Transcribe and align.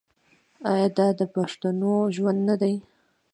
آیا 0.71 0.87
دا 0.97 1.07
د 1.19 1.21
پښتنو 1.35 1.93
ژوند 2.15 2.39
نه 2.49 2.55
دی؟ 2.61 2.75